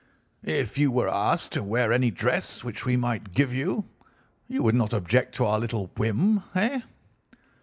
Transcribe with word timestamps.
If 0.43 0.79
you 0.79 0.89
were 0.91 1.07
asked 1.07 1.51
to 1.51 1.61
wear 1.63 1.93
any 1.93 2.09
dress 2.09 2.63
which 2.63 2.87
we 2.87 2.97
might 2.97 3.33
give 3.33 3.53
you, 3.53 3.85
you 4.47 4.63
would 4.63 4.73
not 4.73 4.93
object 4.93 5.35
to 5.35 5.45
our 5.45 5.59
little 5.59 5.91
whim. 5.95 6.37
Heh? 6.55 6.79